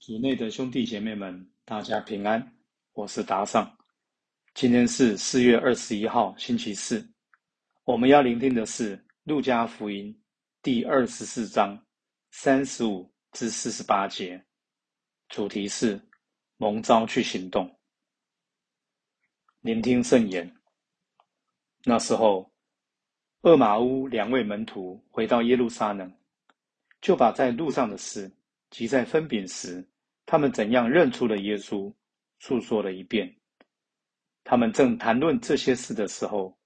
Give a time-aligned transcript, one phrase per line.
[0.00, 2.54] 主内的兄弟姐妹们，大家平安，
[2.94, 3.70] 我是达尚。
[4.54, 7.06] 今天是四月二十一号，星期四。
[7.84, 10.10] 我们要聆听的是《路加福音》
[10.62, 11.78] 第二十四章
[12.30, 14.42] 三十五至四十八节，
[15.28, 16.00] 主题是
[16.56, 17.70] 蒙召去行动。
[19.60, 20.50] 聆听圣言。
[21.84, 22.50] 那时候，
[23.42, 26.10] 厄马乌两位门徒回到耶路撒冷，
[27.02, 28.32] 就把在路上的事
[28.70, 29.86] 即在分饼时。
[30.26, 31.92] 他们怎样认出了耶稣，
[32.38, 33.34] 诉说了一遍。
[34.44, 36.56] 他们正谈论这些事的时候，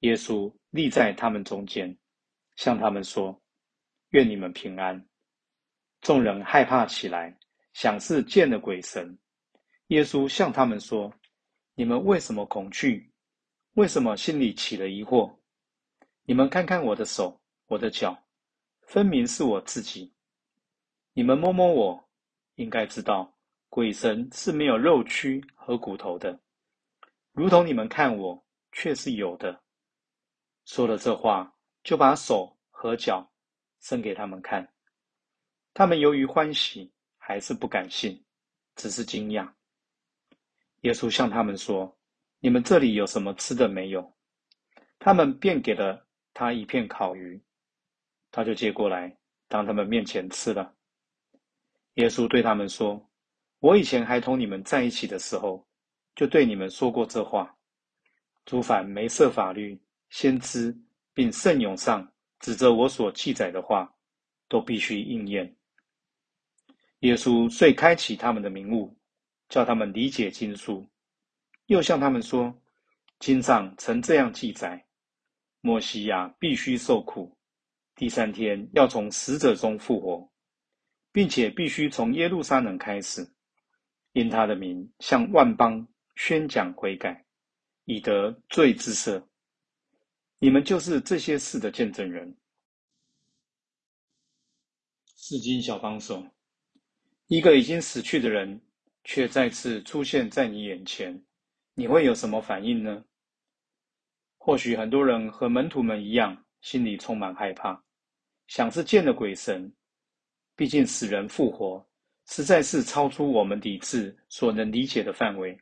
[0.00, 1.96] 耶稣立在他们中间，
[2.56, 3.42] 向他们说
[4.10, 5.02] ：“愿你们平安。”
[6.02, 7.34] 众人害怕起来，
[7.72, 9.18] 想是见了鬼神。
[9.86, 11.10] 耶稣向他们说
[11.74, 13.10] ：“你们为什么恐惧？
[13.72, 15.34] 为什么心里起了疑惑？
[16.24, 18.22] 你们看看我的手，我的脚，
[18.82, 20.12] 分明是我自己。
[21.14, 22.08] 你们摸摸我。”
[22.56, 23.34] 应该知道，
[23.68, 26.38] 鬼神是没有肉躯和骨头的，
[27.32, 29.60] 如同你们看我却是有的。
[30.64, 31.52] 说了这话，
[31.82, 33.28] 就把手和脚
[33.80, 34.72] 伸给他们看。
[35.72, 38.24] 他们由于欢喜，还是不敢信，
[38.76, 39.52] 只是惊讶。
[40.82, 41.98] 耶稣向他们说
[42.38, 44.14] ：“你们这里有什么吃的没有？”
[45.00, 47.42] 他们便给了他一片烤鱼，
[48.30, 50.72] 他就接过来，当他们面前吃了。
[51.94, 53.08] 耶稣对他们说
[53.60, 55.64] ：“我以前还同你们在一起的时候，
[56.16, 57.56] 就对你们说过这话。
[58.44, 60.76] 诸凡没设法律、先知
[61.12, 63.94] 并圣咏上指着我所记载的话，
[64.48, 65.56] 都必须应验。”
[67.00, 68.96] 耶稣遂开启他们的明悟，
[69.48, 70.84] 叫他们理解经书，
[71.66, 72.52] 又向他们说
[73.20, 74.84] ：“经上曾这样记载：
[75.60, 77.36] 莫西亚必须受苦，
[77.94, 80.28] 第三天要从死者中复活。”
[81.14, 83.24] 并且必须从耶路撒冷开始，
[84.14, 87.24] 因他的名向万邦宣讲悔改，
[87.84, 89.24] 以得罪之赦。
[90.40, 92.36] 你们就是这些事的见证人。
[95.04, 96.26] 四经小帮手，
[97.28, 98.60] 一个已经死去的人
[99.04, 101.24] 却再次出现在你眼前，
[101.74, 103.04] 你会有什么反应呢？
[104.36, 107.84] 或许很多人和门徒们一样，心里充满害怕，
[108.48, 109.72] 想是见了鬼神。
[110.56, 111.84] 毕竟死人复活，
[112.26, 115.58] 实在是超出我们理智所能理解的范围。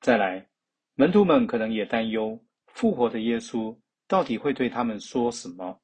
[0.00, 0.46] 再来，
[0.94, 3.76] 门徒们可能也担忧复活的耶稣
[4.06, 5.80] 到底会对他们说什么。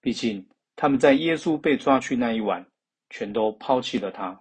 [0.00, 0.46] 毕竟
[0.76, 2.64] 他们在耶稣被抓去那一晚，
[3.10, 4.40] 全都抛弃了他。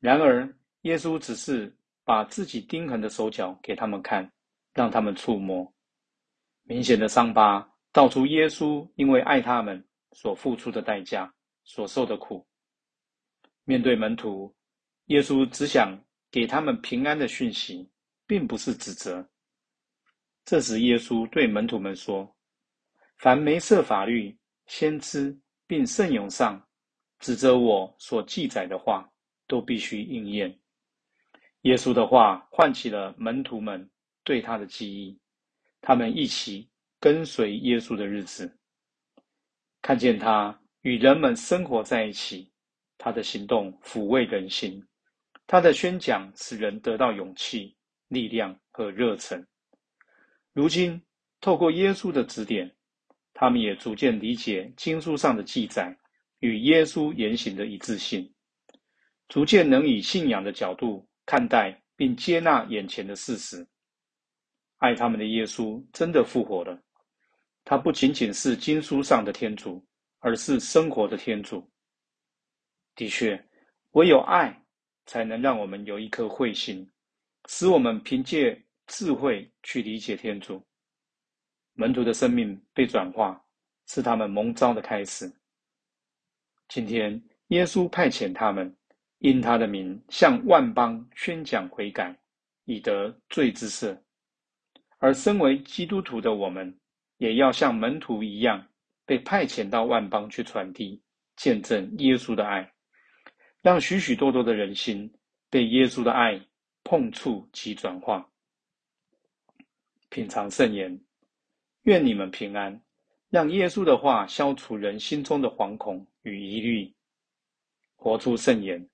[0.00, 0.46] 然而，
[0.82, 4.30] 耶稣只是把自己钉痕的手脚给他们看，
[4.74, 5.72] 让他们触摸
[6.64, 9.82] 明显的伤疤，道出耶稣因为爱他们。
[10.12, 11.32] 所付出的代价，
[11.64, 12.46] 所受的苦。
[13.64, 14.54] 面对门徒，
[15.06, 15.98] 耶稣只想
[16.30, 17.88] 给他们平安的讯息，
[18.26, 19.28] 并不是指责。
[20.44, 22.36] 这时，耶稣对门徒们说
[23.18, 24.36] ：“凡没设法律、
[24.66, 26.60] 先知并圣咏上
[27.20, 29.08] 指责我所记载的话，
[29.46, 30.58] 都必须应验。”
[31.62, 33.88] 耶稣的话唤起了门徒们
[34.24, 35.16] 对他的记忆，
[35.80, 36.68] 他们一起
[36.98, 38.58] 跟随耶稣的日子。
[39.82, 42.48] 看见他与人们生活在一起，
[42.96, 44.80] 他的行动抚慰人心，
[45.46, 47.76] 他的宣讲使人得到勇气、
[48.06, 49.44] 力量和热忱。
[50.52, 51.02] 如今，
[51.40, 52.72] 透过耶稣的指点，
[53.34, 55.96] 他们也逐渐理解经书上的记载
[56.38, 58.32] 与耶稣言行的一致性，
[59.28, 63.66] 逐渐能以信仰的角度看待并接纳眼前的事实。
[64.78, 66.80] 爱他们的耶稣真的复活了。
[67.64, 69.84] 他不仅仅是经书上的天主，
[70.18, 71.70] 而是生活的天主。
[72.96, 73.42] 的确，
[73.92, 74.64] 唯有爱
[75.06, 76.90] 才能让我们有一颗慧心，
[77.48, 80.62] 使我们凭借智慧去理解天主。
[81.74, 83.42] 门徒的生命被转化，
[83.86, 85.32] 是他们蒙召的开始。
[86.68, 88.76] 今天，耶稣派遣他们，
[89.18, 92.14] 因他的名向万邦宣讲悔改，
[92.64, 93.96] 以得罪之赦。
[94.98, 96.76] 而身为基督徒的我们。
[97.22, 98.66] 也要像门徒一样，
[99.06, 101.00] 被派遣到万邦去传递、
[101.36, 102.68] 见证耶稣的爱，
[103.62, 105.08] 让许许多多的人心
[105.48, 106.44] 被耶稣的爱
[106.82, 108.28] 碰触及转化。
[110.08, 111.00] 品尝圣言，
[111.82, 112.82] 愿你们平安，
[113.30, 116.92] 让耶稣的话消除人心中的惶恐与疑虑，
[117.94, 118.84] 活出圣言，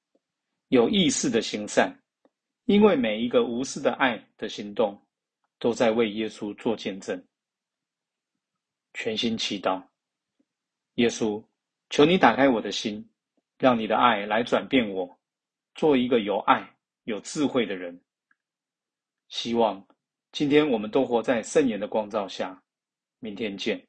[0.68, 1.98] 有意识的行善，
[2.66, 5.02] 因为每一个无私的爱的行动，
[5.58, 7.24] 都在为耶稣做见证。
[9.00, 9.80] 全心祈祷，
[10.94, 11.40] 耶稣，
[11.88, 13.08] 求你打开我的心，
[13.56, 15.16] 让你的爱来转变我，
[15.76, 16.68] 做一个有爱、
[17.04, 18.00] 有智慧的人。
[19.28, 19.86] 希望
[20.32, 22.60] 今天我们都活在圣言的光照下。
[23.20, 23.80] 明天见。